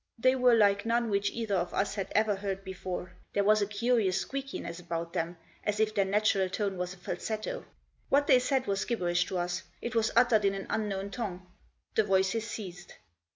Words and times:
They 0.17 0.33
were 0.35 0.55
like 0.55 0.83
none 0.83 1.11
which 1.11 1.29
either 1.29 1.53
of 1.53 1.75
us 1.75 1.93
had 1.93 2.11
ever 2.15 2.35
heard 2.37 2.63
before; 2.63 3.03
Digitized 3.03 3.05
by 3.05 3.11
94 3.11 3.13
THE 3.13 3.13
JOSS. 3.13 3.33
there 3.35 3.43
was 3.43 3.61
a 3.61 3.67
curious 3.67 4.25
squeakiness 4.25 4.79
about 4.79 5.13
them, 5.13 5.37
as 5.63 5.79
if 5.79 5.93
their 5.93 6.05
natural 6.05 6.49
tone 6.49 6.75
was 6.77 6.95
a 6.95 6.97
falsetto. 6.97 7.65
What 8.09 8.25
they 8.25 8.39
said 8.39 8.65
was 8.65 8.85
gibberish 8.85 9.27
to 9.27 9.37
us; 9.37 9.61
it 9.79 9.93
was 9.93 10.09
uttered 10.15 10.43
in 10.43 10.55
an 10.55 10.65
unknown 10.71 11.11
tongue. 11.11 11.45
The 11.93 12.03
voices 12.03 12.47
ceased. 12.49 12.95